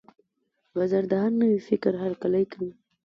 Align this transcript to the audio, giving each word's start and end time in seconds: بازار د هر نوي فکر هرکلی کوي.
بازار 0.75 1.03
د 1.11 1.13
هر 1.23 1.31
نوي 1.41 1.59
فکر 1.67 1.93
هرکلی 2.03 2.45
کوي. 2.51 2.71